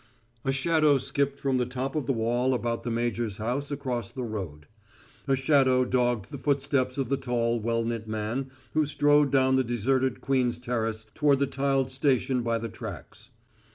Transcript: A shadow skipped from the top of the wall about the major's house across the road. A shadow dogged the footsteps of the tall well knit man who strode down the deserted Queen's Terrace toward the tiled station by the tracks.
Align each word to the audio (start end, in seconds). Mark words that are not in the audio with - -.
A 0.43 0.51
shadow 0.51 0.97
skipped 0.97 1.39
from 1.39 1.57
the 1.57 1.65
top 1.67 1.93
of 1.95 2.07
the 2.07 2.11
wall 2.13 2.55
about 2.55 2.81
the 2.81 2.89
major's 2.89 3.37
house 3.37 3.69
across 3.69 4.11
the 4.11 4.23
road. 4.23 4.65
A 5.27 5.35
shadow 5.35 5.85
dogged 5.85 6.31
the 6.31 6.39
footsteps 6.39 6.97
of 6.97 7.07
the 7.09 7.17
tall 7.17 7.59
well 7.59 7.83
knit 7.85 8.07
man 8.07 8.49
who 8.73 8.83
strode 8.87 9.31
down 9.31 9.57
the 9.57 9.63
deserted 9.63 10.19
Queen's 10.19 10.57
Terrace 10.57 11.05
toward 11.13 11.37
the 11.37 11.45
tiled 11.45 11.91
station 11.91 12.41
by 12.41 12.57
the 12.57 12.67
tracks. 12.67 13.29